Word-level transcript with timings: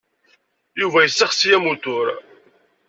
Yuba 0.81 0.99
yessexsi 1.01 1.47
amutur. 1.57 2.07